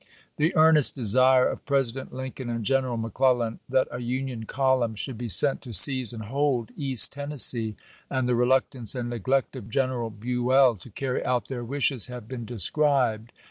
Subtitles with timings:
[0.37, 5.27] The earnest desire of President Lincoln and Greneral McClellan that a Union column should be
[5.29, 7.75] sent to seize and hold East Tennessee,
[8.09, 12.45] and the reluctance and neglect of General Buell to carry out their wishes, have been
[12.45, 13.31] described.